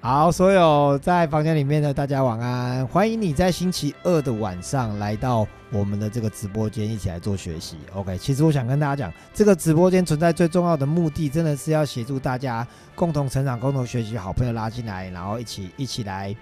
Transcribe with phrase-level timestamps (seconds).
[0.00, 7.76] 好，所有在房间里面的大家晚安，欢迎你在星期二的晚上来到我们的这个直播间，一起来做学习。
[7.92, 12.64] OK，其实我想跟大家讲，这个直播间存在最重要的目的，真的是要协助大家
[12.94, 16.34] 共同成长、共同学习，好朋友拉进来，然后一起一起来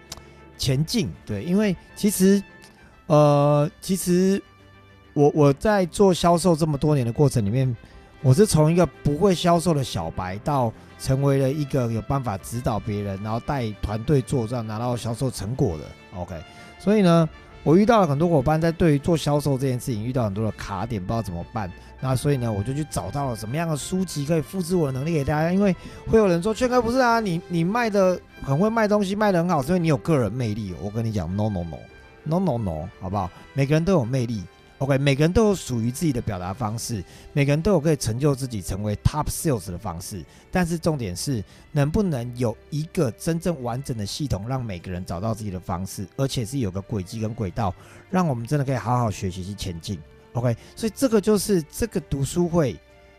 [0.58, 1.10] 前进。
[1.24, 2.42] 对，因为其实，
[3.06, 4.40] 呃，其实
[5.14, 7.74] 我我在做销售这么多年的过程里面，
[8.20, 10.70] 我是从一个不会销售的小白到。
[10.98, 15.84] 成为了一个有办法指导别人，然后带团队作战，拿到销售成果的。
[16.18, 16.34] OK，
[16.78, 17.28] 所以呢，
[17.62, 21.70] 我遇到了很多伙伴在对于做销售这件事情遇到很多的卡点，不知道怎么办。
[22.00, 25.50] 那所以呢，我就去找到了什么样的书籍可以复制我的能力给大家。
[25.50, 25.74] 因为
[26.06, 30.74] 会有人说，圈哥不是啊，你你卖的很会卖东西，卖的很好，是因为你有个人魅力。
[30.82, 33.30] 我跟你讲，no no no，no no no，好不好？
[33.54, 34.42] 每个人都有魅力。
[34.78, 40.22] OK，每个人都有属于自己的表达方式，每个人都有可以成就自己成为 Top Sales 的方式。
[40.50, 47.74] 但是重点是，能不能有一个真正完整的系统，让每个人找到自己的方式，而且是有个轨迹跟轨道，
[48.10, 49.98] 让我们真的可以好好学习去前进。
[50.34, 52.76] OK，所以这个就是这个读书会。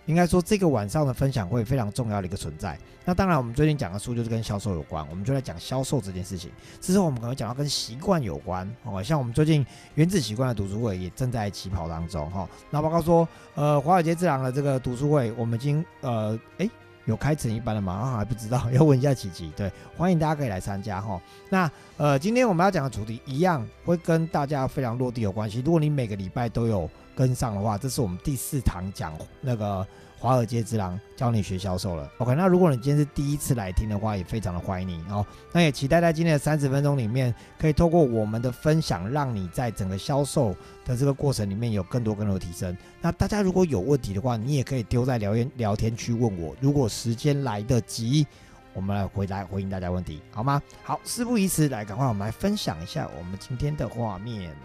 [0.08, 2.78] 应该说，这个晚上的分享会非常重要的一个存在。
[3.06, 6.50] 那当然，我们最近讲的书就是跟销售有关，我们就来讲销售这件事情。
[6.82, 12.48] 之后我们可能讲到跟习惯有关哦，像我们最近原子习惯的读书会也正在起跑当中哈。
[12.70, 16.70] 那报告说，呃，华尔街之狼的这个读书会，我们已经呃，哎，
[17.04, 18.16] 有开成一班了吗？
[18.16, 19.52] 还不知道，要问一下琪琪。
[19.58, 21.22] 对，欢迎大家可以来参加哈。
[21.50, 25.62] 那呃，今天我们要讲的主题一样会跟大家非常落地有关系。
[25.66, 26.90] 如果你每个礼拜都有。
[27.18, 29.86] 跟上的话，这是我们第四堂讲那个
[30.20, 32.08] 华尔街之狼教你学销售了。
[32.20, 35.26] OK，那如果你今天是第一次来听的话，也非常的欢迎你哦。
[35.52, 42.78] 那也期待在今天的三十分钟里面，可以透过我们的分享，让你在整个销售的这个过程里面有更多更多的提升。
[43.02, 46.56] 那大家如果有问题的话，你也可以丢在聊天聊天区问我。
[46.62, 48.28] 如果时间来得及，
[48.74, 50.62] 我们来回答回应大家问题，好吗？
[50.84, 54.56] 好，事不宜迟，来赶快我们来分享一下我们今天的画面。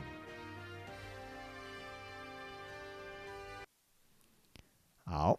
[5.12, 5.38] 好，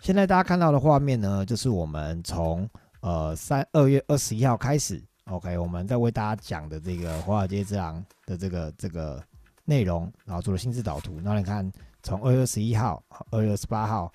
[0.00, 2.68] 现在大家看到的画面呢，就是我们从
[3.00, 9.24] 呃三二月二十一号开始，OK，我们在为大家讲的这个华尔街之狼的这个这个
[9.64, 11.18] 内容，然后做了心智导图。
[11.22, 11.72] 那你看，
[12.02, 14.12] 从二月二十一号、二月二十八号，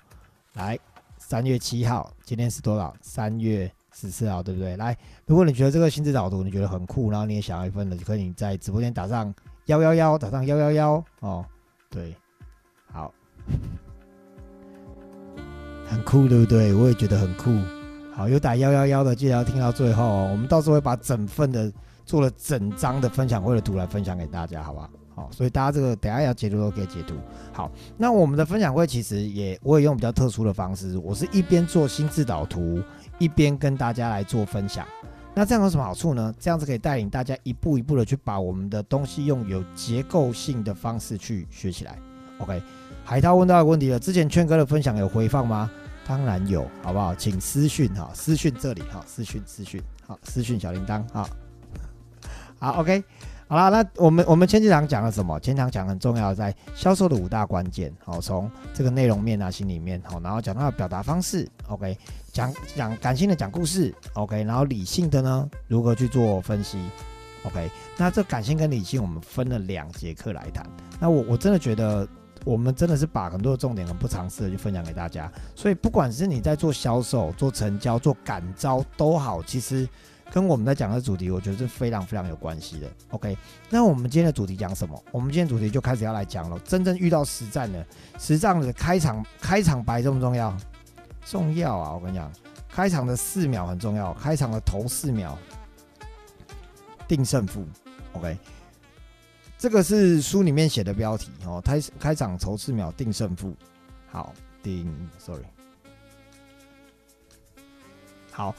[0.52, 0.78] 来
[1.18, 2.94] 三月七号，今天是多少？
[3.02, 4.76] 三月十四号，对不对？
[4.76, 4.96] 来，
[5.26, 9.34] 如果你觉得这个心智导图你觉得很酷，然后你也想要一份的，就可以在直播间打上
[9.66, 11.44] 幺幺幺，打上幺幺幺哦，
[11.90, 12.14] 对，
[12.92, 13.12] 好。
[15.86, 16.72] 很酷，对不对？
[16.74, 17.50] 我也觉得很酷。
[18.12, 20.28] 好，有打幺幺幺的，记得要听到最后哦。
[20.30, 21.72] 我们到时候会把整份的
[22.04, 24.90] 做了整张的分享会的图来分享给大家，好不好？
[25.14, 27.14] 好，所以大家这个等下要截图都可以截图。
[27.52, 32.80] 好，那我们的分享会其实也我也用比较特殊的方式，我是一边做心智导图，
[33.18, 34.86] 一边跟大家来做分享。
[35.34, 36.32] 那这样有什么好处呢？
[36.38, 41.98] 这样子可以带领大家一步一步的去把我们的东西用有结构性的方式去学起来。
[42.38, 42.62] OK。
[43.10, 45.68] 海涛问到一个问题了，之前圈哥的分享有回放吗？
[46.06, 47.12] 当然有，好不好？
[47.12, 51.28] 请私讯哈，私讯这里哈，私讯私讯，好，私讯小铃铛哈。
[52.60, 53.02] 好，OK，
[53.48, 55.40] 好了，那我们我们前几堂讲了什么？
[55.40, 61.98] 前堂讲很重要，在销售的五大关键，好，从这个内容面啊、心里面，好，然后讲到表达方式，OK，
[62.32, 66.78] 讲讲感性的讲故事，OK，然后理性的呢，如何去做分析
[67.42, 70.64] ，OK，那这感性跟理性，我们分了两节课来谈。
[71.00, 72.06] 那我我真的觉得。
[72.44, 79.88] 我们真的是把很多的重点很不尝试的就分享给大家，所以不管是你在做销售、做成交、做感召都好，其实
[80.30, 82.86] 跟我们在讲的主题，我觉得是非常非常有关系的。
[83.10, 83.36] OK，
[83.68, 85.04] 那我们今天的主题讲什么？
[85.12, 86.58] 我们今天主题就开始要来讲了。
[86.60, 87.84] 真正遇到实战的
[88.18, 90.56] 实战的开场开场白重不重要？
[91.26, 91.92] 重要啊！
[91.92, 92.32] 我跟你讲，
[92.68, 95.36] 开场的四秒很重要，开场的头四秒
[97.06, 97.66] 定胜负。
[98.14, 98.38] OK。
[99.60, 103.54] 这个是书里面写的标题哦，开开场头四秒定胜负，
[104.08, 104.32] 好
[104.62, 105.44] 定，sorry，
[108.30, 108.54] 好，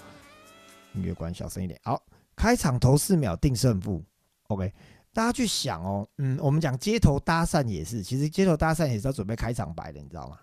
[0.94, 2.00] 音乐关小声一点，好，
[2.36, 4.04] 开场头四秒定胜负
[4.50, 4.72] ，OK，
[5.12, 10.38] 大家去想哦，嗯，我们讲街头搭讪也是，其实街头搭讪也是要准备开场白的，你知道吗？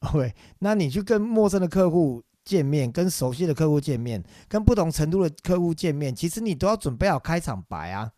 [0.12, 8.12] OK，那你去跟陌生的客户见面，跟熟悉的客户见面，跟不同程度的客户见面，其实你都要准备好开场白啊。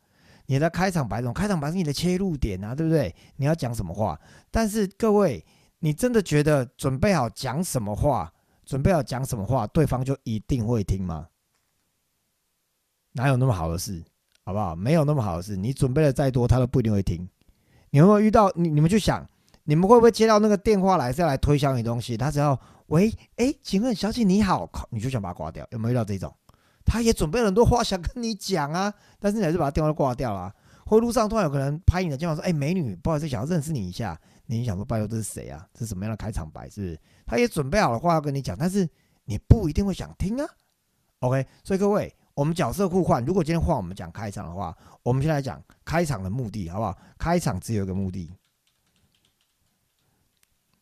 [0.47, 3.15] 你的开场白，种开场白是你的切入点啊，对不对？
[3.37, 4.19] 你要讲什么话？
[4.51, 5.45] 但是各位，
[5.79, 8.33] 你真的觉得准备好讲什么话，
[8.65, 11.29] 准备好讲什么话，对方就一定会听吗？
[13.13, 14.05] 哪有那么好的事？
[14.45, 14.77] 好不好？
[14.77, 15.57] 没有那么好的事。
[15.57, 17.27] 你准备的再多，他都不一定会听。
[17.91, 18.53] 你有没有遇到？
[18.55, 19.27] 你你们就想，
[19.63, 22.17] 你们会不会接到那个电话来是要来推销你东西？
[22.17, 26.35] 他只要喂，哎，请问小姐你好，你就想把它挂掉，有没有遇到这种？
[26.85, 30.55] 他也准备了很多话想跟你讲啊， 但是你还是把他电话挂掉了。
[30.87, 35.67] 或路上突然有个人拍你的肩膀说：“哎，美女，不好意思，想要认识你一下。”你想说：“拜托，这是谁啊？
[35.73, 36.69] 这是什么样的开场白？
[36.69, 38.87] 是不是？”他也准备好了话要跟你讲，但是
[39.25, 40.47] 你不一定会想听啊。
[41.21, 43.25] OK，所以各位，我们角色互换。
[43.25, 46.99] 如果今天换我们讲开场的话，我们先来讲开场的目的，好不好？
[47.17, 48.31] 开场只有一个目的。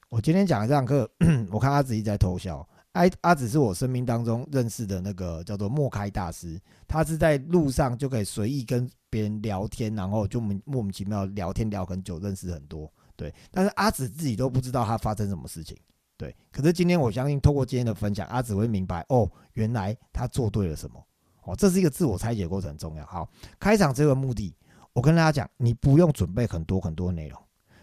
[0.08, 1.08] 我今天讲的这堂课，
[1.52, 2.68] 我看阿紫一直在偷笑。
[2.92, 12.92] 阿阿紫是我生命当中认识的那个叫做莫开大师，他是在路上就可以随意跟别人聊天，然后就莫名其妙聊天聊很久，认识很多。
[13.16, 15.76] 对，但是阿紫自己都不知道他发生什么事情。
[16.16, 21.02] 对，可是今天我相信透过今天的分享，阿紫会明白哦，原来他做对了什么。
[21.44, 23.06] 哦，这是一个自我拆解过程，很重要。
[23.06, 23.28] 好，
[23.58, 24.54] 开场这个目的，
[24.92, 27.40] 我跟大家讲，你不用准备很多很多内容，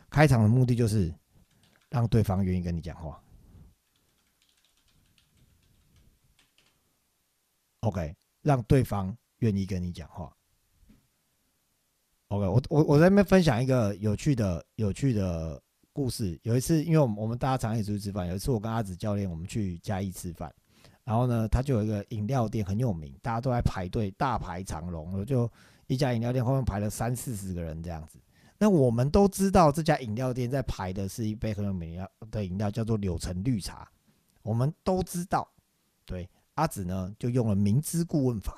[0.09, 1.13] 开场的目的就是
[1.89, 3.19] 让对方愿意跟你讲话。
[7.81, 10.35] OK，让对方愿意跟你讲话。
[12.27, 15.61] OK，我我我在那边分享一个有趣的有趣的
[15.93, 16.39] 故事。
[16.43, 20.53] 有一次，因为我们我们大家常一起出去吃饭，有一次我跟阿紫教练我们去嘉义吃饭，
[21.03, 25.49] 然后呢，他就有一个饮料店很有名，大家都在排队，大排长龙，我就
[25.87, 28.19] 一家饮料店后面排了三四十个人这样子。
[28.57, 33.89] 那我们都知道这家饮料店在排的是一杯很有名的饮料，叫做柳橙绿茶。
[34.41, 35.49] 我们都知道，
[36.05, 36.29] 对。
[36.59, 38.53] 阿紫呢，就用了明知故问法，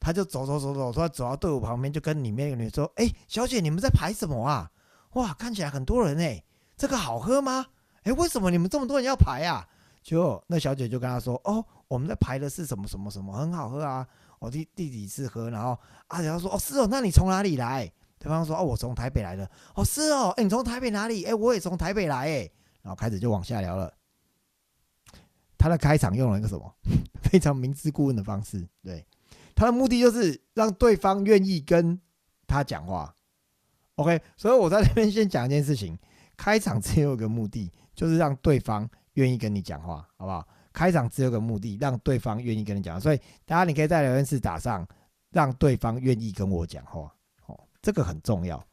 [0.00, 4.70] 他就走走走走，突然走到队伍旁边，就跟里面一个女说：“哎，小姐，你们在排什么啊？
[5.12, 6.42] 哇，看起来很多人哎，
[6.76, 7.66] 这个好喝吗？
[8.04, 9.68] 哎，为什么你们这么多人要排啊？”
[10.02, 14.06] 就那小姐就跟他说：“哦，我们在排的是什么什么什么，很好喝啊，
[14.38, 21.24] 我第第几次喝。”然后阿紫他说：“哦，是哦，那你从哪里来？”对方说：“哦，我从台北来的。”哦，是哦，哎，你从台北哪里？
[21.24, 22.16] 哎，我也从台北来。
[22.26, 23.92] 哎，然后开始就往下聊了。
[25.58, 26.74] 他的开场用了一个什么
[27.22, 29.04] 非常明知故问的方式，对，
[29.54, 32.00] 他的目的就是让对方愿意跟
[32.46, 33.14] 他讲话。
[33.96, 35.98] OK，所以我在这边先讲一件事情，
[36.36, 40.46] 开场只有一个目的，就是让对方愿意跟你讲话，好不好？
[40.72, 43.00] 开场只有个目的，让对方愿意跟你讲。
[43.00, 44.86] 所以大家你可以在聊天室打上，
[45.32, 47.12] 让对方愿意跟我讲话，
[47.46, 48.64] 哦，这个很重要。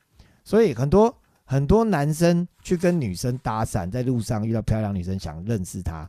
[0.43, 1.11] 所以很多
[1.45, 6.07] 很多男生去跟女生搭讪，在路上遇到漂亮女生想认识她。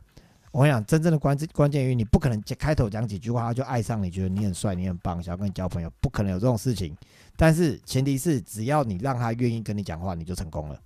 [0.51, 6.95] 我跟你讲，真正的关键关键于你不可能开头讲几句话他就爱上你，觉得你很帅，你很棒，想要跟你交朋友，不可能有这种事情。
[7.35, 10.79] 但是前提是，只要你让他愿意跟你讲话，你就成功了，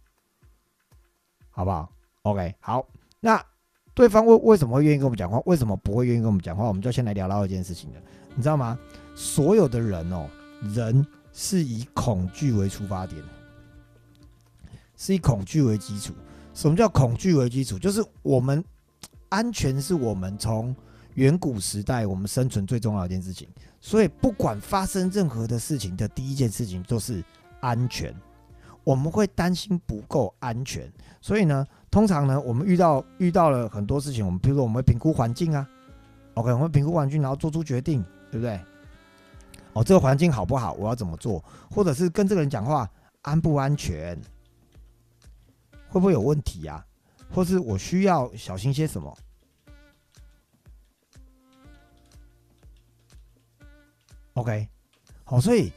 [1.50, 1.90] 好不好
[2.24, 2.86] ？OK，好。
[3.20, 3.42] 那
[3.94, 5.40] 对方为为什么会愿意跟我们讲话？
[5.46, 6.66] 为什么不会愿意跟我们讲话？
[6.66, 8.02] 我们就先来聊聊一件事情了，
[8.36, 8.78] 你知道吗？
[9.16, 10.28] 所有的人哦，
[10.74, 13.24] 人是以恐惧为出发点，
[14.98, 16.14] 是以恐惧为基础。
[16.54, 17.80] 什么叫恐惧为基础？
[17.80, 18.62] 就是我们。
[19.32, 20.76] 安全是我们从
[21.16, 23.48] 远古时代我们生存最重要的一件事情，
[23.80, 27.24] 所以不管发生任何的事情的第一件事情就是
[27.62, 28.14] 安全。
[28.84, 30.92] 我们会担心不够安全，
[31.22, 35.70] 所以呢，通常呢，我们遇到遇到了很多事情，我们比如说我们会评估环境啊
[36.34, 38.60] ，OK，我们评估环境，然后做出决定，对不对？
[39.74, 40.74] 哦，这个环境好不好？
[40.74, 41.44] 我要怎么做？
[41.70, 42.90] 或者是跟这个人讲话
[43.22, 44.20] 安不安全？
[45.88, 46.84] 会不会有问题呀？
[47.34, 49.18] 或是我需要小心些什么
[54.34, 54.68] ？OK，
[55.24, 55.72] 好，所以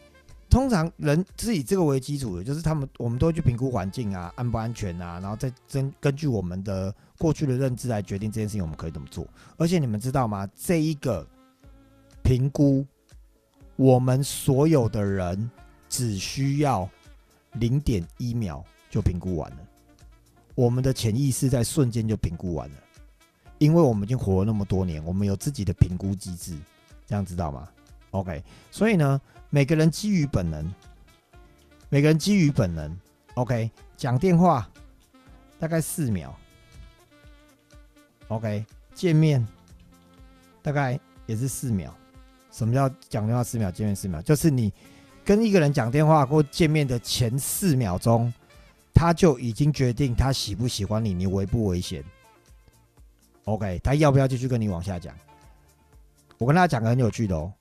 [0.49, 9.27] 通常人是以这个为基础的，就是他们我们都会去评估环境啊，安不安全啊，然后再根根据我们的过去的认知来决定这件事情我们可以怎么做。
[9.57, 10.49] 而且你们知道吗？
[10.57, 11.27] 这一个
[12.23, 12.87] 评估，
[13.77, 15.51] 我们所有的人
[15.89, 16.89] 只需要
[17.55, 19.59] 零点一秒就评估完了。
[20.55, 22.77] 我们的潜意识在瞬间就评估完了，
[23.59, 26.57] 因为我们已经活了那么多年，我们有自己的评估机制，
[27.07, 27.69] 这样知道吗
[28.11, 29.21] ？OK，所以呢，
[29.51, 30.73] 每个人基于本能，
[31.89, 32.97] 每个人基于本能
[33.35, 34.71] ，OK，讲电话
[35.59, 36.33] 大概四秒
[38.29, 39.45] ，OK，见面
[40.63, 41.93] 大概也是四秒。
[42.53, 44.23] 什么叫讲电话四秒，见面四秒？
[44.23, 44.73] 就是你
[45.25, 48.33] 跟一个人讲电话或见面的前四秒钟。
[48.95, 52.03] 他就已经决定他喜不喜欢你，你危不危险
[53.45, 55.15] ？OK，他要不要继续跟你往下讲？
[56.39, 57.53] 我跟大家讲个很有趣的哦，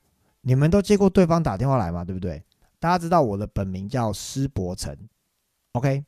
[0.42, 2.42] 你们都接过对方打电话来嘛，对不对？
[2.80, 4.98] 大家知道我的本名叫施伯成
[5.74, 6.06] ，OK。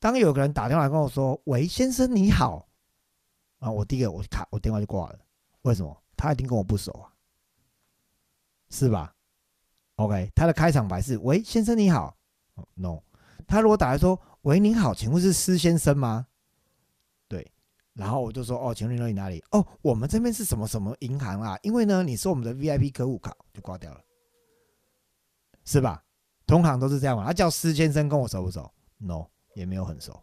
[0.00, 2.66] 当有个人打电话来跟我说：“喂，先生你好。”
[3.60, 5.18] 啊，我第一个我卡，我电话就挂了。
[5.62, 6.02] 为什么？
[6.16, 7.10] 他一定跟我不熟啊，
[8.70, 9.14] 是吧
[9.96, 12.16] ？OK，他的开场白是：“喂，先生你好。
[12.74, 13.00] ”No，
[13.46, 14.20] 他如果打来说。
[14.42, 16.26] 喂，您好，请问是施先生吗？
[17.26, 17.50] 对，
[17.92, 19.42] 然后我就说哦，请问你哪里？
[19.50, 21.58] 哦，我们这边是什么什么银行啊？
[21.62, 24.00] 因为呢，你是我们的 VIP 客户卡，就挂掉了，
[25.64, 26.02] 是吧？
[26.46, 27.26] 同行都是这样嘛。
[27.26, 30.22] 他叫施先生，跟我熟不熟？No，也没有很熟。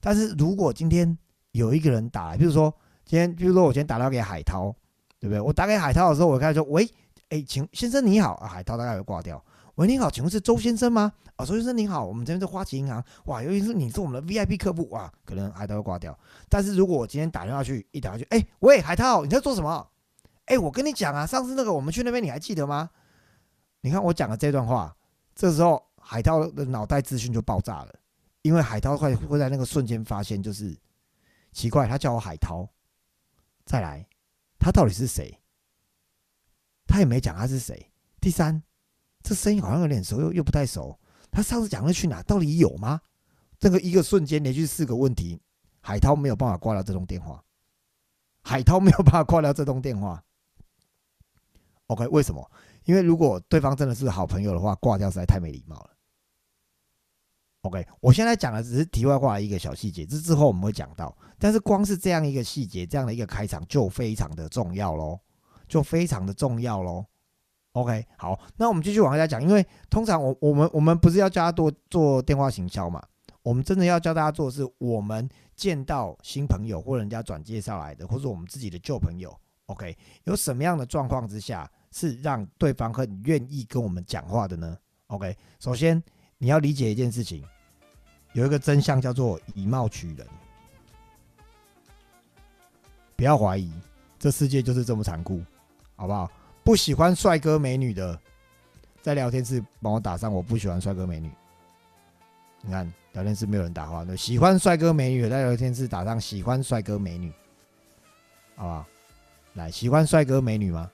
[0.00, 1.16] 但是如果今天
[1.52, 2.74] 有一个人打来，比如说
[3.04, 4.74] 今天，比如说我今天打到给海涛，
[5.20, 5.40] 对不对？
[5.40, 6.86] 我打给海涛的时候，我开始说喂，
[7.28, 9.42] 哎，请先生你好啊，海涛大概会挂掉。
[9.76, 11.12] 喂，你好，请问是周先生吗？
[11.36, 13.04] 啊，周先生您好，我们这边是花旗银行。
[13.26, 16.18] 哇，尤其是你是我们的 VIP 客户，哇，可能海涛会挂掉。
[16.48, 19.86] 但是如果我今天打电话去，一打过去，哎，喂，海涛，你在做什么？
[20.46, 22.88] 哎，我跟你讲啊，上次那个我们去那边，你还记得吗？
[23.82, 24.96] 你看我讲的这段话，
[25.34, 27.94] 这时候海涛的脑袋资讯就爆炸了，
[28.40, 30.74] 因为海涛会会在那个瞬间发现，就是
[31.52, 32.66] 奇怪，他叫我海涛，
[33.66, 34.08] 再来，
[34.58, 35.38] 他到底是谁？
[36.86, 37.92] 他也没讲他是谁。
[38.22, 38.62] 第三。
[39.26, 40.96] 这声音好像有点熟，又又不太熟。
[41.32, 42.22] 他上次讲的去哪？
[42.22, 43.00] 到底有吗？
[43.58, 45.36] 这个一个瞬间连续四个问题，
[45.80, 47.42] 海涛没有办法挂掉这通电话。
[48.42, 50.22] 海涛没有办法挂掉这通电话。
[51.88, 52.48] OK，为什么？
[52.84, 55.90] 因为如果对方真的是好朋友的话，挂掉实在太没礼貌了。
[57.62, 61.16] OK，我现在讲的只是题外话一个小细节，这之后我们会讲到。
[61.36, 65.18] 但是光是这样一个细节，这样的一个开场就非常的重要喽，
[65.66, 67.04] 就非常的重要喽。
[67.76, 73.02] OK，好，那我们继续往下讲，因为通常我我们我们不是要教他做做电话行销嘛？
[73.42, 79.30] 我们真的要教大家做的是，我们见到新朋友或人家转介绍来的，或者我们自己的旧朋友
[79.66, 84.74] ，OK，有什么样的状况之下是让对方很愿意跟我们讲话的呢
[85.08, 86.02] ？OK，首先
[86.38, 87.44] 你要理解一件事情，
[88.32, 90.26] 有一个真相叫做以貌取人，
[93.14, 93.70] 不要怀疑，
[94.18, 95.42] 这世界就是这么残酷，
[95.94, 96.26] 好不好？
[96.66, 98.18] 不喜欢帅哥美女的，
[99.00, 101.30] 在聊天室帮我打上我不喜欢帅哥美女。
[102.60, 107.32] 你看聊天室没有人打话，对，喜欢帅哥美女在聊天室打上喜欢帅哥美女，
[108.56, 108.86] 好不好？
[109.54, 110.90] 来，喜欢帅哥美女吗？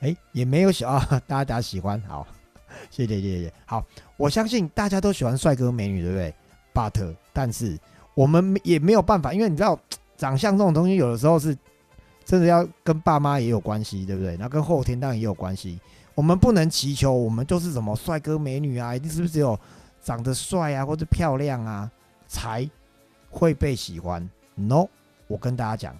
[0.00, 2.26] 哎，也没有喜啊，大家打喜欢，好，
[2.90, 3.50] 谢谢谢谢。
[3.64, 3.82] 好，
[4.18, 6.34] 我相信大家都喜欢帅哥美女，对不对
[6.74, 7.78] ？But，但是
[8.12, 9.80] 我们也没有办法，因为你知道，
[10.18, 11.56] 长相这种东西有的时候是。
[12.26, 14.36] 甚至要跟爸妈也有关系，对不对？
[14.36, 15.80] 那跟后天当然也有关系。
[16.14, 19.58] 我们不能祈求我们就是什么帅哥美女啊，一定是不是只有
[20.02, 21.90] 长得帅啊或者漂亮啊
[22.26, 22.68] 才
[23.30, 24.88] 会被喜欢？No，
[25.26, 25.98] 我跟大家讲，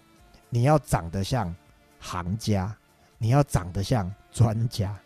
[0.48, 1.54] 你要长得像
[2.00, 2.74] 行家，
[3.18, 4.96] 你要长得像专家。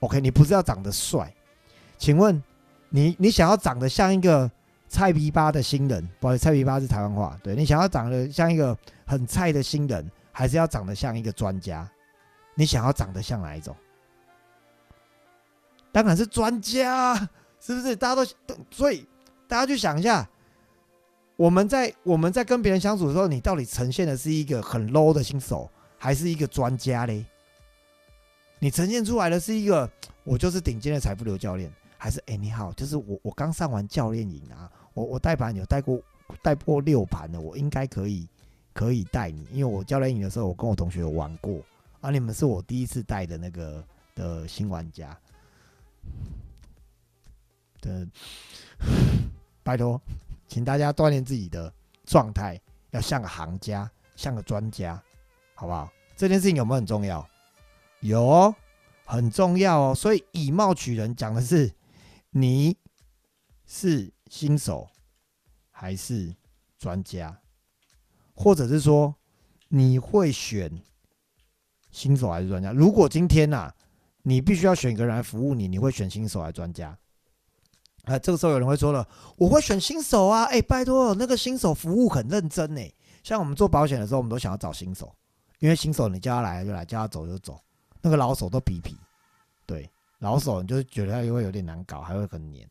[0.00, 1.32] OK，你不是要长得帅？
[1.96, 2.42] 请问
[2.90, 4.50] 你你想要长得像一个
[4.92, 6.06] 菜皮巴的新人？
[6.20, 7.36] 不好意思，菜皮巴是台湾话。
[7.42, 8.76] 对你想要长得像一个。
[9.04, 11.86] 很菜的新人，还是要长得像一个专家？
[12.54, 13.76] 你想要长得像哪一种？
[15.90, 17.14] 当然是专家，
[17.60, 17.94] 是不是？
[17.94, 19.06] 大家都所以
[19.46, 20.26] 大家去想一下，
[21.36, 25.68] 我们在我们在跟别人相处的时候，你到底呈现的是一个很 low 的新手，
[25.98, 27.26] 还是一个专家嘞？
[28.60, 29.90] 你呈现出来的是一个
[30.24, 36.00] 我就是顶尖的财富流教练，还是哎你好，就是我我刚上完教练营啊，我我带盘有带过
[36.42, 38.28] 带过六盘的，我应该可以。
[38.74, 41.60] 可以带你，因为我教练营的时候，我跟我同学有玩过，
[42.00, 43.84] 啊，你们是我第一次带的那个
[44.14, 45.14] 的新玩家，
[47.82, 48.08] 的，
[49.62, 50.00] 拜托，
[50.48, 51.70] 请大家锻炼自己的
[52.06, 52.58] 状态，
[52.92, 54.98] 要像个行家，像个专家，
[55.54, 55.92] 好不好？
[56.16, 57.28] 这件事情有没有很重要？
[58.00, 58.54] 有哦，
[59.04, 59.94] 很重要哦。
[59.94, 61.70] 所以以貌取人讲的是
[62.30, 62.74] 你
[63.66, 64.88] 是新手
[65.70, 66.34] 还是
[66.78, 67.38] 专家？
[68.32, 69.14] 或者是说，
[69.68, 70.72] 你会选
[71.90, 72.72] 新手还是专家？
[72.72, 73.70] 如果今天呐，
[74.22, 76.98] 你必须要选一个人来服务你，你会选新手还是专家？
[78.04, 80.44] 啊，这个时候有人会说了，我会选新手啊！
[80.44, 82.80] 哎，拜托，那个新手服务很认真呢。
[83.22, 85.14] 像我们做保险的时候，我们都想要找新手，
[85.58, 87.60] 因为新手你叫他来就来，叫他走就走。
[88.00, 88.96] 那个老手都皮皮，
[89.66, 92.66] 对，老手你就觉得他会有点难搞，还会很黏。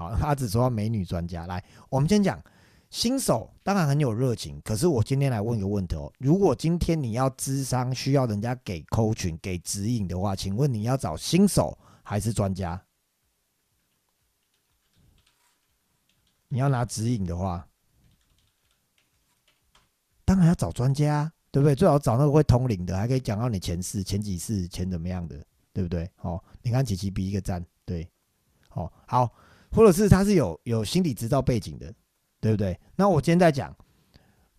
[0.00, 2.42] 好， 他只说美女专家来，我们先讲。
[2.88, 12.82] 新手当然很有热情，可是我今天来问一个问题哦：如果今天你要智商需要人家给扣群、给指引的话，请问你要找新手还是专家？
[16.48, 17.68] 你要拿指引的话，
[20.24, 21.76] 当然要找专家，对不对？
[21.76, 26.10] 最好找那个会通灵的，还可以讲到你前世、前几世、前怎么样的，对不对？
[26.16, 28.10] 好，你看琪琪比一个赞，对，
[28.68, 29.32] 好好，
[29.70, 31.92] 或者是他是有有心理执照背景的。
[32.42, 32.80] 对不对？
[32.96, 33.76] 那我今天在讲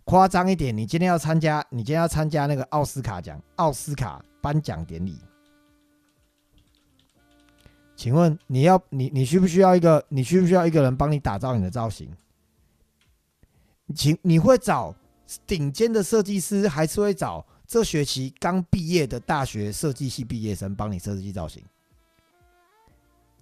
[0.04, 5.18] 夸张一点，你今天要参加，你今天要参加那个奥斯卡奖、奥斯卡颁奖典礼，
[7.96, 10.06] 请问你要你你需不需要一个？
[10.10, 12.08] 你需不需要一个人帮你打造你的造型？
[13.96, 14.96] 请你会找
[15.48, 21.64] 顶尖的设计师，还是会找这学期刚毕业的大学设计系毕业生帮你设计造型？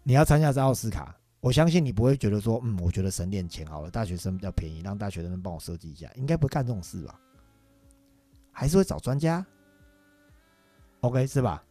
[0.03, 7.19] 你要参加这奥斯卡，我相信你不会觉得说，嗯，我觉得省点钱好了，大学生比较便宜，让大学生帮我设计一下，应该不会干这种事吧？
[8.51, 9.45] 还是会找专家
[10.99, 11.63] ？OK 是吧？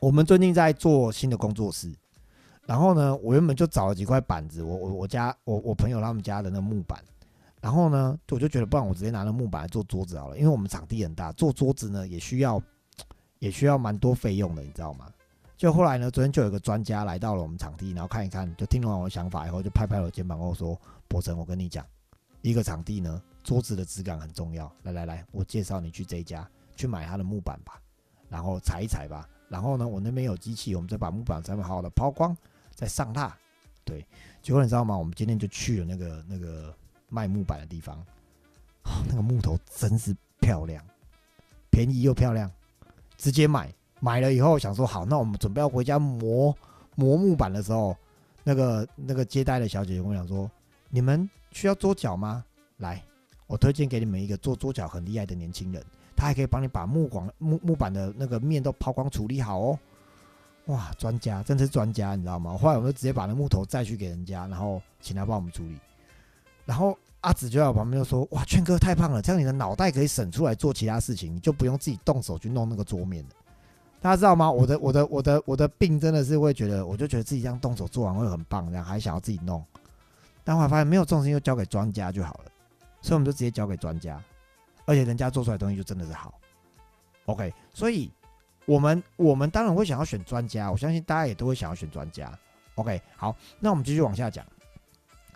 [0.00, 1.90] 我们最近在做新的工作室，
[2.66, 7.02] 然后呢，我原本就找了几块板子，我我我家我我朋友他们家的那木板，
[7.62, 12.62] 然后呢，我就觉得不然我直接拿那木板来做桌子好了，因为我们场地很大，做桌子呢也需要
[13.38, 15.10] 也需要蛮多费用的，你知道吗？
[15.56, 21.86] 就后来呢，昨天就有个专家来到了我们场地，然后看一看，就听完我的想法以后，就拍拍我肩膀跟我说：“博成，我跟你讲，
[22.42, 24.70] 一个场地呢，桌子的质感很重要。
[24.82, 26.46] 来来来，我介绍你去这一家
[26.76, 27.80] 去买他的木板吧，
[28.28, 29.28] 然后踩一踩吧。
[29.48, 32.36] 然后呢，我那边有机器，我们再把木板上面好好的抛光，
[32.74, 33.34] 再上蜡。
[33.84, 34.04] 对，
[34.42, 34.98] 结果你知道吗？
[34.98, 36.74] 我们今天就去了那个那个
[37.08, 38.04] 卖木板的地方，
[39.08, 40.84] 那个木头真是漂亮，
[41.70, 42.50] 便宜又漂亮，
[43.16, 43.72] 直接买。”
[44.04, 46.54] 买了以后想说好，那我们准备要回家磨
[46.94, 47.96] 磨木板的时候，
[48.42, 50.50] 那个那个接待的小姐姐跟我讲说
[50.92, 52.44] ：“你们需要桌脚吗？
[52.76, 53.02] 来，
[53.46, 55.82] 我推荐给你们一个做桌脚很厉害的年轻人，
[56.14, 59.78] 他还可以帮你把木管木木板的那个面都抛光处理好哦。”
[60.68, 62.58] 哇，专家，真的是专家，你知道吗？
[62.58, 65.78] 后来我们就直接把那木头再去给人家，然后请他帮我们处理。
[66.66, 73.30] 然后阿紫就在我旁边就说：“哇，劝哥太胖了，这样你的脑袋可以省出来做其他事情，你就不用自己动手去弄那个桌面了。”
[74.04, 74.50] 大家知道吗？
[74.50, 79.64] 我的我的我的我的病真的是会觉得，我就觉得自己这样动手做完会很棒，然后还想要自己弄。
[80.44, 82.52] 但后来发现没有重心，就交给专家就好了。
[83.00, 84.22] 所以我们就直接交给专家，
[84.84, 86.34] 而且人家做出来东西就真的是好。
[87.24, 88.12] OK，所以
[88.66, 92.30] 我们我们当然会想要选专家，我相信大家也都会想要选专家。
[92.74, 94.44] OK，好，那我们继续往下讲。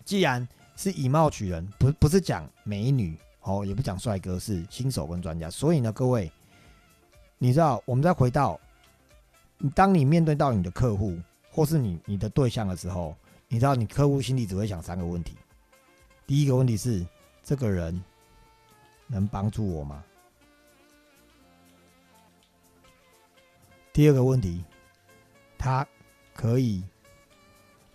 [0.05, 0.47] 既然
[0.77, 5.49] 是以貌取人，不不是讲美女哦，也不讲帅哥，是新手跟专家。
[5.49, 6.31] 所以呢，各位。
[7.41, 8.59] 你知道，我们再回到，
[9.75, 11.19] 当你面对到你的客户
[11.51, 13.17] 或是你你的对象的时候，
[13.49, 15.37] 你知道，你客户心里只会想三个问题。
[16.27, 17.07] 第一个问题是，
[17.43, 18.03] 这个人
[19.07, 20.05] 能帮助我吗？
[23.93, 24.65] 第二个问题，
[25.57, 25.87] 他
[26.35, 26.85] 可以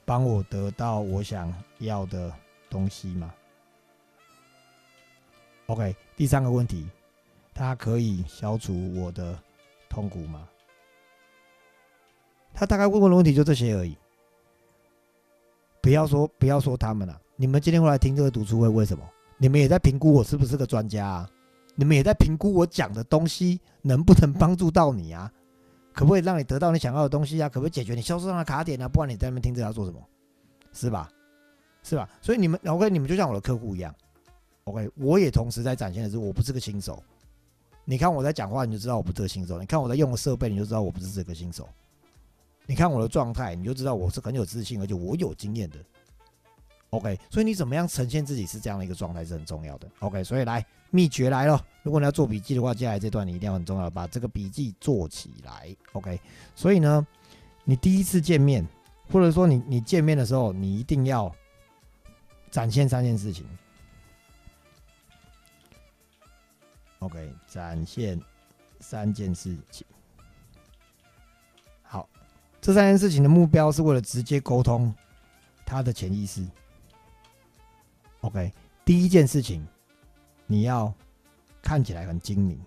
[0.03, 2.33] 帮我得到我想要的
[2.69, 3.33] 东西吗
[5.67, 6.87] ？OK，第三个问题。
[7.55, 9.39] 他可以消除我的
[9.87, 10.49] 痛苦吗？
[12.53, 13.97] 他大概问问的问题就这些而已。
[15.81, 19.03] 不要说不要说他们了，你们今天会来听这个读书会，为什么？
[19.37, 21.29] 你们也在评估我是不是个专家啊？
[21.75, 25.29] 你们也在评估我讲的东西能不能帮助到你啊？
[25.91, 27.49] 可不可以让你得到你想要的东西啊？
[27.49, 28.87] 可不可以解决你销售上的卡点啊？
[28.87, 29.99] 不然你在那边听这要做什么？
[30.71, 31.09] 是吧？
[31.83, 32.09] 是吧？
[32.21, 33.93] 所以你们 OK，你们就像我的客户一样
[34.63, 37.03] ，OK，我也同时在展现的是我不是个新手。
[37.83, 41.67] 你看我在讲话，你就知道我不是个新手；你看我在用的设备，你就知道我不是这个新手。
[42.65, 45.77] 你看我的状态，你就知道我是很有自信，而且我有经验的。
[46.91, 49.89] OK，所以你怎么样呈现自己是这样的一个状态是很重要的。
[49.99, 55.75] OK，所以来秘诀来了，如果你要做笔记的话，接下来这段你一定要很重要，把这个笔记做起来。
[55.93, 56.19] OK，
[56.55, 57.05] 所以呢，
[57.63, 58.63] 你第一次见面，
[59.11, 61.33] 或者说你你见面的时候，你一定要
[62.51, 63.43] 展现三件事情。
[66.99, 68.21] OK，展现
[68.79, 69.85] 三件事情。
[71.81, 72.07] 好，
[72.63, 74.95] 这三件事情的目标是为了直接沟通
[75.65, 76.47] 他的潜意识。
[78.21, 78.53] OK，
[78.85, 79.67] 第一件事情，
[80.47, 80.91] 你要
[81.61, 82.57] 看起来很精明。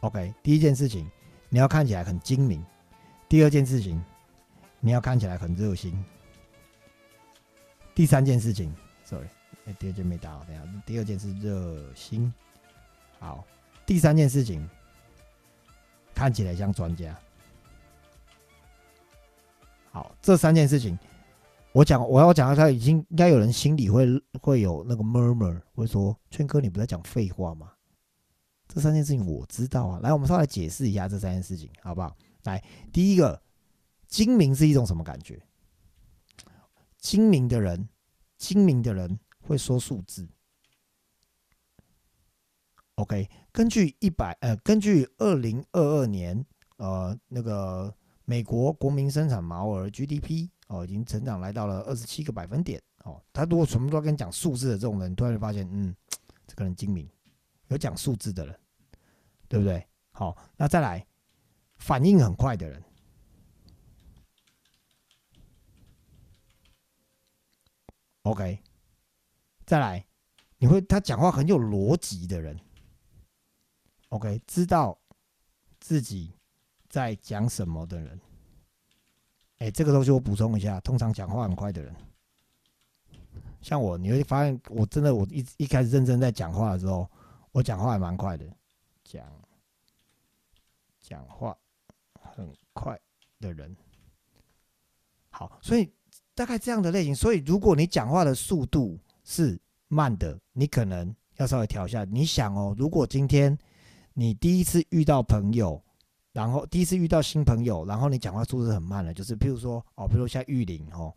[0.00, 1.10] OK，第一件事情，
[1.48, 2.62] 你要看起来很精明。
[3.30, 4.04] 第二件事情，
[4.78, 6.04] 你要看起来很热心。
[7.94, 8.70] 第三件事情
[9.04, 9.26] ，Sorry。
[9.78, 10.62] 第二件没打好，等下。
[10.84, 12.30] 第二件是热心，
[13.18, 13.42] 好。
[13.86, 14.68] 第三件事情
[16.18, 17.16] 看起来像专家，
[19.92, 20.12] 好。
[20.20, 20.98] 这三件事情，
[21.70, 24.04] 我讲我要讲到，他已经应该有人心里会
[24.42, 27.72] 会有那个 murmur，会说：“圈哥，你不在讲废话吗？”
[28.66, 30.00] 这三件事情我知道啊。
[30.02, 32.16] 来，我们稍微解释一下这三件事情，好不好？
[32.42, 32.60] 来，
[32.92, 33.40] 第一个，
[34.08, 35.40] 精明是一种什么感觉？
[36.98, 37.88] 精明的人，
[38.36, 39.16] 精明的人。
[39.40, 40.28] 会说数字
[42.96, 43.26] ，OK。
[43.58, 47.92] 根据一百呃，根据二零二二年呃那个
[48.24, 53.20] 美国国民生产毛额 GDP 哦，已经成长来到了二十七个百分点哦。
[53.32, 55.92] 他如果全部都跟你讲数字的这种人，突然发现，嗯，
[56.46, 57.10] 这个人精明，
[57.66, 58.56] 有讲数字的人，
[59.48, 59.84] 对不对？
[60.12, 61.04] 好，那再来，
[61.78, 62.80] 反应很快的人。
[68.22, 68.60] OK，
[69.66, 70.06] 再来，
[70.58, 72.56] 你会他讲话很有逻辑的人
[74.08, 74.98] ，OK，知道
[75.80, 76.32] 自己
[76.88, 78.20] 在讲什么的人。
[79.58, 81.94] 哎，这个东西我补充一下，通常讲话很快的人，
[83.60, 87.10] 像我，你会发现我真的我一一开始认真在讲话的时候，
[87.50, 88.46] 我讲话还蛮快的，
[89.02, 89.26] 讲
[91.00, 91.56] 讲话
[92.20, 92.98] 很快
[93.40, 93.76] 的人。
[95.30, 95.92] 好，所以
[96.34, 102.04] 大概这样的类型，所以如果你讲话的速度是慢的，你可能要稍微调一下。
[102.04, 103.58] 你想哦，如果今天
[104.18, 105.80] 你第一次遇到朋友。
[106.32, 111.12] 然后第一次遇到新朋友，然后你讲话速度很慢了，就是譬如说哦，比如像玉林哦，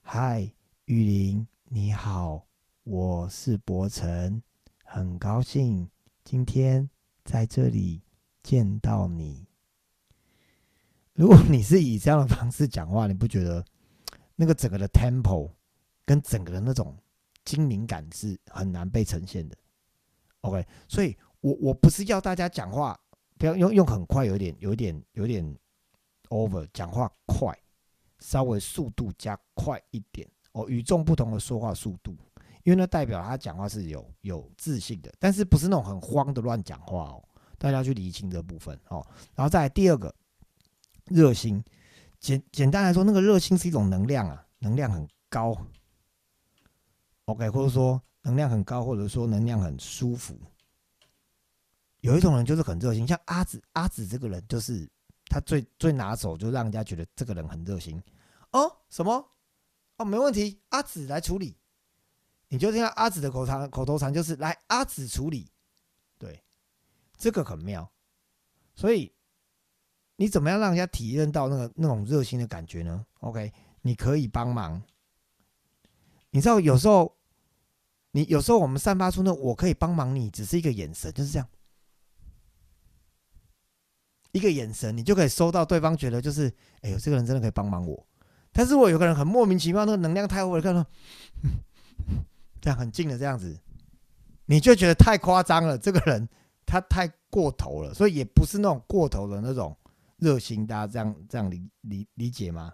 [0.00, 0.50] 嗨，
[0.86, 2.46] 玉林你好，
[2.84, 4.40] 我是博成，
[4.84, 5.86] 很高兴
[6.24, 6.88] 今天
[7.24, 8.00] 在这里
[8.42, 9.46] 见到你。
[11.12, 13.62] 如果你是以这样的方式讲话，你不觉得
[14.36, 15.50] 那个整个的 tempo
[16.06, 16.96] 跟整个的那种
[17.44, 19.56] 精明感是很难被呈现的
[20.42, 22.98] ？OK，所以我我不是要大家讲话。
[23.38, 25.44] 不要用用很快，有点有点有点
[26.28, 27.52] over，讲话快，
[28.20, 32.16] 稍微速度加快一点哦，与众不同的说话速度，
[32.62, 37.24] 因为那代表他讲话是有有自信的，但是不是那种很慌的乱讲话哦，
[37.58, 39.04] 大家去理清这部分哦。
[39.34, 40.14] 然后再第二个，
[41.06, 41.60] 热心，
[42.20, 45.56] 简简单来说，那个热心是一种能量啊，能量很高
[47.24, 50.38] ，OK，或者说能量很高，或者说能量很舒服。
[52.02, 54.88] 有一种人就是很热心，像阿紫，阿紫这个人就是
[55.26, 58.02] 他最最拿手，就让人家觉得这个人很热心。
[58.50, 59.24] 哦，什么？
[59.98, 61.56] 哦，没问题，阿紫来处理。
[62.48, 65.48] 你就听到阿紫的口头口头禅就是来阿紫处理。
[66.18, 66.42] 对，
[67.16, 67.88] 这个很妙。
[68.74, 69.12] 所以
[70.16, 74.82] 你怎么样让人家体验到那个那种热心的感觉呢？OK，你可以帮忙。
[76.30, 77.16] 你知道有时候，
[78.10, 81.48] 你有时候我们散发出那我可以帮忙你，只是一个眼神，就是这样。
[84.32, 88.06] 一个眼神，你就可以收到对方觉得就是，哎呦，这个人真的可以帮忙我。
[88.50, 90.84] 但是我有个人很莫名其妙，那个能量太厚了，看到
[92.60, 93.58] 这样很近的这样子，
[94.46, 95.78] 你就觉得太夸张了。
[95.78, 96.28] 这个人
[96.66, 99.76] 他太过头了，所以也不是那种过头的那种
[100.18, 102.72] 热心，大家这样这样理理理解吗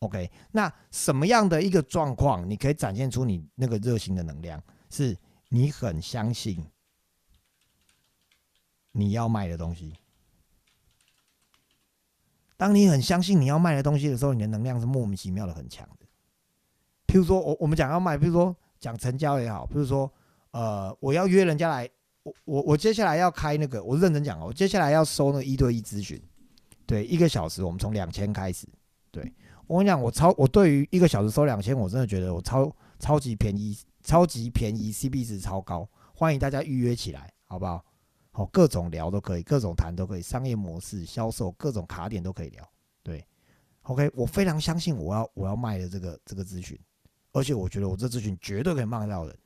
[0.00, 4.62] ？OK，那什么样的一个状况，你可以展现出你那个热心的能量？
[4.90, 5.16] 是
[5.48, 6.64] 你很相信
[8.90, 9.94] 你要卖的东西。
[12.62, 16.06] 当你很相信你要卖的东西的时候，你的能量是莫名其妙的很强的。
[17.08, 20.08] 譬如说，我我们讲要卖，譬如说讲成交也好，譬如说，
[20.52, 21.90] 呃，我要约人家来，
[22.22, 26.22] 我我我接下来要开那个，我认真讲哦，我接下来要收那个一对一咨询，
[26.86, 28.64] 对，一个小时我们从两千开始，
[29.10, 29.32] 对
[29.66, 37.84] 我跟你讲，我超我对于一个小时收两千，我真的觉得我超超级便宜，超级便宜，CP 值超高，欢迎大家预约起来，好不好？
[38.34, 42.66] 好，各种聊都可以，各种谈都可以，商业模式、销售、各种卡点都可以聊。
[43.02, 43.22] 对
[43.82, 46.78] ，OK，我非常相信我要我要卖的这个这个咨询，
[47.32, 49.38] 而且我觉得我这咨询绝对可以卖到人。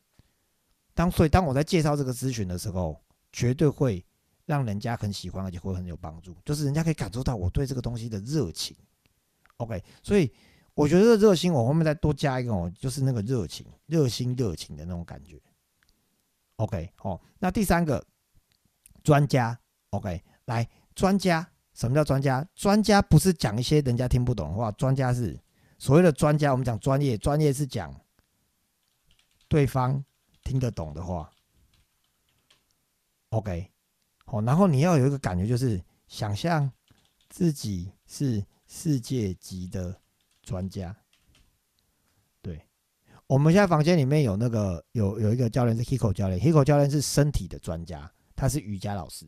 [0.95, 2.97] 当所以当我在介绍这个咨询的时候，
[3.33, 4.05] 绝对会
[4.45, 8.77] 让人家很喜欢，而且会很有帮助，就是人家可以感受到我对这个东西的热情。
[9.57, 10.33] OK，所以
[10.75, 15.43] 我觉得热心，我后面再多加一个哦，就是那个热情、热心、热情的那种感觉。
[16.55, 18.01] OK，哦，那第三个。
[19.07, 19.57] 专家
[19.91, 22.45] ，OK，来，专家，什么叫专家？
[22.57, 25.39] 专家不是讲一些人家听不懂的话，专家是
[25.79, 26.51] 所谓的专家。
[26.51, 27.95] 我们讲专业，专业是讲
[29.47, 30.05] 对方
[30.43, 31.31] 听得懂的话
[33.29, 33.71] ，OK，
[34.25, 36.69] 好，然后你要有一个感觉，就是想象
[37.29, 40.01] 自己是世界级的
[40.43, 40.97] 专家。
[42.43, 42.61] 对，
[43.29, 48.13] 我们现在房间里面有那个有有一个教练是 Hiko 教练，Hiko 教练是身体的专家。
[48.37, 49.27] 他是瑜伽老师，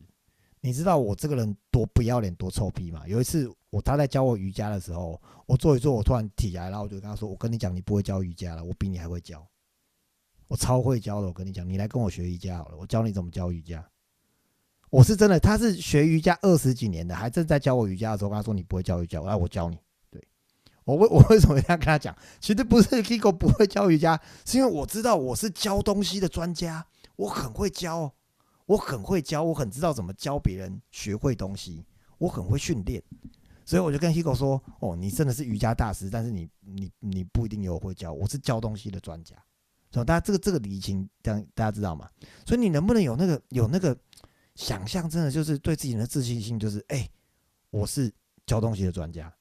[0.60, 3.02] 你知道我这个人多不要脸、多臭屁吗？
[3.06, 9.46] 有一次我他在教我瑜伽的时候，我做一做，我突然起来，然后我就跟他说：“我跟你讲，你不会教瑜伽了，我比你还会教，
[10.46, 11.26] 我超会教的。
[11.26, 13.84] 我跟你讲，你来跟我学瑜伽好了，我教你怎么教瑜伽。
[14.90, 19.78] 我是真的，他是学瑜伽二十几年的，还正在教我瑜伽的时候，跟他说你不会教瑜伽，来我教你。
[20.10, 20.22] 对
[20.84, 22.16] 我为 我为什么要跟他讲？
[22.40, 28.14] 其实不是 Kiko 不会教瑜伽，是因为我知道我是教东西的专家，我很会教。
[28.68, 31.87] 我很会教，我很知道怎么教别人学会东西，
[32.18, 33.02] 我很会训练，
[33.64, 39.35] 所以我就跟 Hugo 说：“哦，你真的是瑜伽大师，但是你你你不一定有会教，我是教东西的专家。”
[39.90, 42.07] 所以大家这个这个理清，这样大家知道吗？
[42.44, 43.98] 所以你能不能有那个有那个
[44.54, 47.09] 想象，真的就是对自己的自信心，就是哎，
[47.70, 48.12] 我是
[48.44, 49.35] 教东西的专家。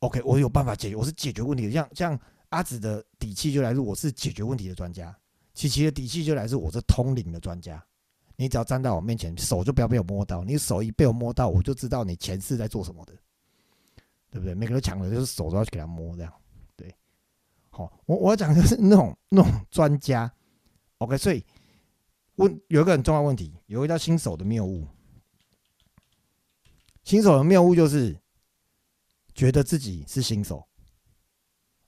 [0.00, 1.70] OK，我有办法解决，我是解决问题的。
[1.70, 5.16] 像像阿紫的底气就来自我是解决问题的专家，
[5.56, 7.82] 琪琪的底气就来自我是通灵的专家。
[8.36, 10.44] 你只要站在我面前，手就不要被我摸到。
[10.44, 13.14] 你手一被我摸到，我就知道你前世在做什么的，
[14.30, 14.54] 对不对？
[14.54, 16.30] 每个人抢的就是手都要去给他摸，这样
[16.76, 16.94] 对。
[17.70, 20.30] 好，我我要讲的是那种那种专家。
[20.98, 21.42] OK，所以
[22.34, 24.86] 问有一个很重要问题，有一个叫新手的谬误。
[27.02, 28.14] 新手的谬误就是
[29.34, 30.62] 觉得自己是新手。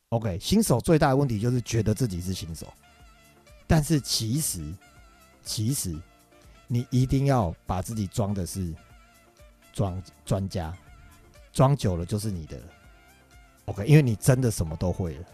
[0.08, 2.66] OK，新手最大的问题就是觉得自己是新手，
[3.68, 4.74] 但是其实
[5.44, 5.96] 其实。
[6.70, 8.74] 你一定要把自己装的是
[9.72, 10.70] 装专家，
[11.50, 12.64] 装久了就是你的了。
[13.64, 15.24] OK，因为你真的什么都会了，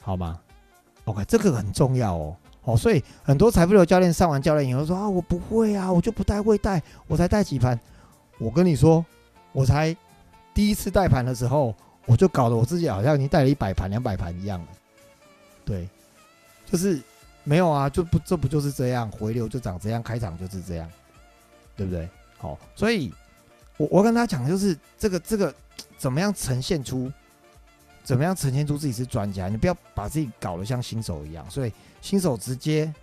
[0.00, 0.40] 好吗
[1.04, 2.36] ？OK，这个很重要哦。
[2.62, 7.78] 哦，所以很多财富流教练上完教练以后说啊，我不会啊，我就不带会带，我才带几盘。
[8.38, 9.04] 我跟你说，
[9.52, 9.94] 我才
[10.54, 11.74] 第一次带盘的时候，
[12.06, 14.68] 我就搞得我自己好像已经带了一百盘、两百盘一样了。
[15.66, 15.86] 对，
[16.64, 16.98] 就是。
[17.50, 20.88] 没有啊，就不这不就是这样，回流就长这样，开场就是这样，
[21.74, 22.08] 对不对？
[22.38, 23.12] 好，所以
[23.76, 25.52] 我我跟他讲的就是这个这个
[25.98, 27.10] 怎么样呈现出，
[28.04, 31.44] 怎么样呈现出自己是专家，你不要把自己搞得像新手一样。
[31.50, 32.94] 所以新手直接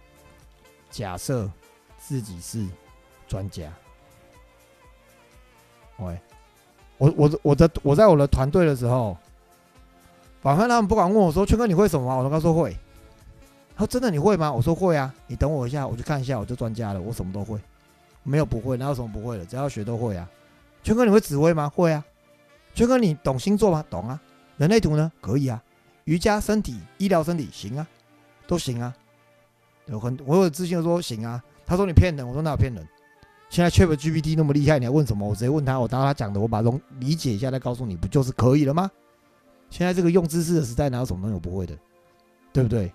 [0.90, 1.52] 假设
[2.00, 2.66] 自己是
[3.28, 3.70] 专家。
[5.98, 6.18] 喂，
[6.98, 9.18] 我我我的我在我的团队的时候，
[10.42, 12.74] 反正他们不管问我说：“圈哥你会什么？”我都告诉会。
[13.78, 17.00] 他说：“真的你会吗？”我说：“会啊。”你等我一下，我去看一下，我就专家了。
[17.00, 17.60] 我什么都会，
[18.24, 19.46] 没有不会，哪有什么不会的？
[19.46, 20.28] 只要学都会啊。
[20.84, 21.70] 圈哥，你会指挥吗？
[21.70, 22.04] 会啊。
[22.74, 23.86] 圈哥，你懂星座吗？
[23.88, 24.20] 懂啊。
[24.58, 25.12] 人类图呢？
[25.22, 25.64] 可以啊。
[26.06, 27.88] 瑜伽、身体、医疗、身体，行啊，
[28.48, 28.92] 都行啊。
[29.86, 31.44] 有很我有自信的说行啊。
[31.64, 32.88] 他说你骗人，我说哪有骗人？
[33.50, 35.28] 现在 Chat GPT 那么厉害，你还问什么？
[35.28, 38.90] 我直接问他，我当他讲的，我把东理解一下再告诉你，不就是可以了吗？
[39.70, 41.78] 现在这个用知识的时代，哪有什么东西我不会的？
[42.52, 42.92] 对不对？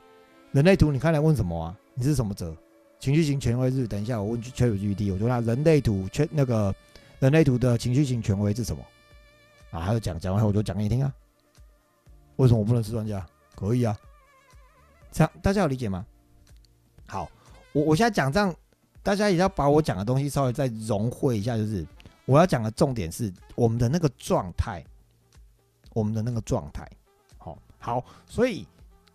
[0.52, 1.76] 人类图，你看来问什么啊？
[1.94, 2.54] 你是什么者？
[3.00, 3.88] 情绪型权威是？
[3.88, 6.74] 等一下，我问 ChatGPT，我就问他人类图全那个
[7.20, 8.84] 人类图的情绪型权威是什么？
[9.70, 11.12] 啊，还有讲讲完后我就讲给你听啊。
[12.36, 13.26] 为什么我不能是专家？
[13.54, 13.98] 可以啊。
[15.10, 16.04] 这样大家有理解吗？
[17.06, 17.30] 好，
[17.72, 18.54] 我我现在讲这样，
[19.02, 21.86] 大家也要把我讲的东西稍微再融汇一下，就是
[22.26, 24.84] 我要讲的重点是我们的那个状态，
[25.94, 26.86] 我们的那个状态。
[27.38, 28.66] 好，好，所以。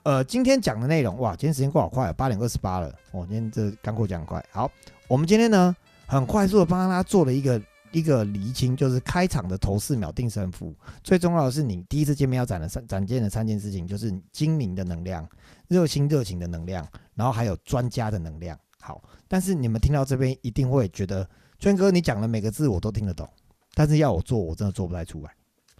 [0.08, 2.88] 呃，今天讲的内容哇，今天时间过好快，八点二十八了。
[3.12, 4.41] 哦，今天这干货讲快。
[4.54, 4.72] 好，
[5.06, 10.74] 我们今天呢，很快速的帮大家做了一个一个厘清，就是开场的头四秒定胜负。
[11.04, 15.28] 最重要的是，你第一次见面要展的三展现的三件事情，就是精明的能量、
[15.67, 18.58] 热心热情的能量，然后还有专家的能量。
[18.80, 23.28] 好，但是你们听到这边一定会觉得，圈哥你讲的每个字我都听得懂，
[23.74, 25.32] 但是要我做，我真的做不太出来。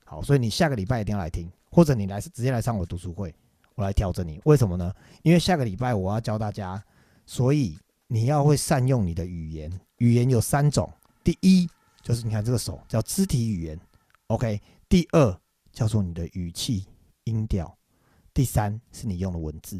[0.04, 3.34] 好，所以你下个礼拜一定要来听，或者你来直接来上我读书会。
[3.78, 4.92] 我来调整你，为什么呢？
[5.22, 6.84] 因为下个礼拜我要教大家，
[7.28, 9.72] 所以你要会善用你的语言。
[9.98, 10.92] 语言有三种，
[11.24, 11.70] 第一
[12.02, 13.80] 就是你看这个手叫肢体语言
[14.28, 14.60] ，OK。
[14.90, 15.40] 第二
[15.72, 16.88] 叫做你的语气
[17.26, 17.78] 音调，
[18.34, 19.80] 第三是你用的文字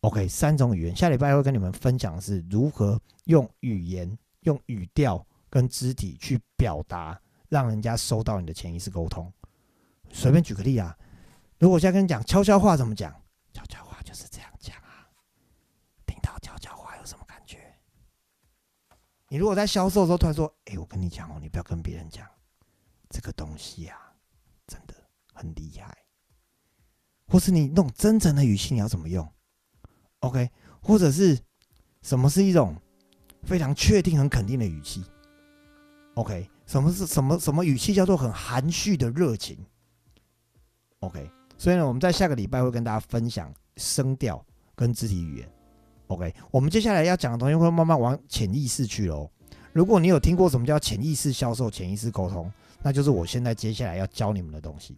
[0.00, 0.26] ，OK。
[0.26, 7.20] 三种语言，下礼拜会跟你们分享的是如何用语言、用语调跟肢体去表达，
[7.50, 9.30] 让人家收到你的潜意识沟通。
[10.10, 10.96] 随便举个例啊。
[11.58, 13.12] 如果我现在跟你讲悄悄话怎么讲？
[13.52, 15.08] 悄悄话就是这样讲啊。
[16.06, 17.74] 听到悄悄话有什么感觉？
[19.28, 22.26] 你如果在销售的时候突然说：“哎，我跟你讲哦，你不要跟别人讲
[23.10, 23.98] 这个东西呀，
[24.66, 24.94] 真的
[25.34, 25.96] 很厉害。”
[27.26, 29.28] 或是你那种真诚的语气，你要怎么用
[30.20, 30.50] ？OK？
[30.80, 31.38] 或者是
[32.02, 32.80] 什么是一种
[33.42, 35.04] 非常确定、很肯定的语气
[36.14, 36.48] ？OK？
[36.66, 39.66] 什么是什么什么语气叫做很含蓄的热情
[41.00, 41.30] ？OK？
[41.58, 44.42] 所以呢，我们在下个礼拜会跟大家分享声调
[44.74, 45.48] 跟肢体语言。
[46.06, 49.28] OK，我们接下来要讲的东西会慢慢往潜意识去喽。
[49.74, 54.96] 如果你有听过什么叫潜意识销售、潜意识沟通，那就是我现在接下来要教你们的东西。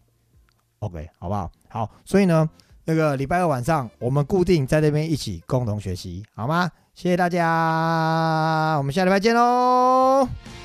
[0.79, 1.51] OK，好不好？
[1.69, 2.49] 好，所以呢，
[2.85, 6.71] 那个礼拜二晚上我们固定在这边一起共同学习，好吗？
[6.95, 10.60] 谢谢大家，我们下礼拜见喽。